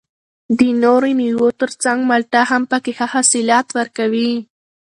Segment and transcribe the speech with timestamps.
[0.59, 4.31] د نورو مېوو تر څنګ مالټه هم پکې ښه حاصلات ورکوي